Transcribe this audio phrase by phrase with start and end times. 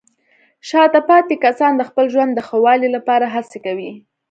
[0.69, 3.91] شاته پاتې کسان د خپل ژوند د ښه والي لپاره هڅې کوي.